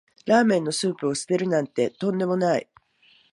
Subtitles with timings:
[0.25, 2.67] ラーメンのスープを捨てるなんてとんでもない